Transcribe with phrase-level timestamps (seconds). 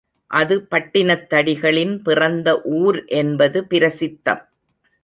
[0.31, 2.61] அது பட்டினத்தடிகளின் பிறந்த
[2.79, 4.43] ஊர் என்பது பிரசித்தம்.